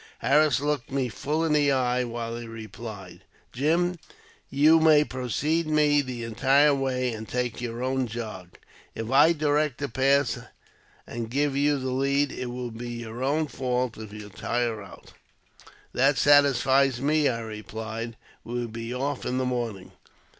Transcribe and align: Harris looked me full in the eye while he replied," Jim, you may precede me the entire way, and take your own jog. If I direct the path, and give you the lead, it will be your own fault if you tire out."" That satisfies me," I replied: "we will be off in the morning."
Harris 0.17 0.59
looked 0.59 0.89
me 0.89 1.09
full 1.09 1.43
in 1.45 1.53
the 1.53 1.71
eye 1.71 2.03
while 2.03 2.35
he 2.35 2.47
replied," 2.47 3.21
Jim, 3.53 3.99
you 4.49 4.79
may 4.79 5.03
precede 5.03 5.67
me 5.67 6.01
the 6.01 6.23
entire 6.23 6.73
way, 6.73 7.13
and 7.13 7.29
take 7.29 7.61
your 7.61 7.83
own 7.83 8.07
jog. 8.07 8.57
If 8.95 9.11
I 9.11 9.31
direct 9.31 9.77
the 9.77 9.87
path, 9.87 10.43
and 11.05 11.29
give 11.29 11.55
you 11.55 11.77
the 11.77 11.91
lead, 11.91 12.31
it 12.31 12.47
will 12.47 12.71
be 12.71 12.89
your 12.89 13.23
own 13.23 13.45
fault 13.45 13.95
if 13.99 14.11
you 14.11 14.29
tire 14.29 14.81
out."" 14.81 15.13
That 15.93 16.17
satisfies 16.17 16.99
me," 16.99 17.27
I 17.29 17.41
replied: 17.41 18.17
"we 18.43 18.55
will 18.61 18.67
be 18.69 18.91
off 18.95 19.23
in 19.23 19.37
the 19.37 19.45
morning." 19.45 19.91